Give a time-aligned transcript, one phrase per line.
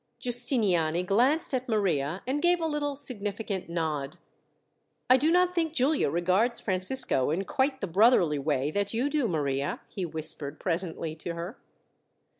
[0.19, 4.17] Giustiniani glanced at Maria and gave a little significant nod.
[5.11, 9.27] "I do not think Giulia regards Francisco in quite the brotherly way that you do,
[9.27, 11.55] Maria," he whispered presently to her.